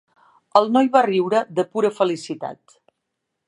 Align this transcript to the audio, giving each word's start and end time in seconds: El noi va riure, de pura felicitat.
El 0.59 0.71
noi 0.77 0.89
va 0.95 1.03
riure, 1.07 1.43
de 1.59 1.67
pura 1.75 1.91
felicitat. 2.01 2.79